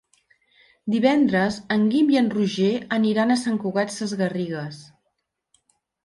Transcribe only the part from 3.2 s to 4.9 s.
a Sant Cugat Sesgarrigues.